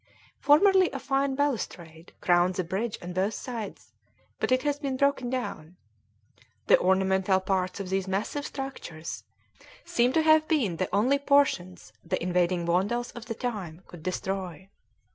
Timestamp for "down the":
5.29-6.79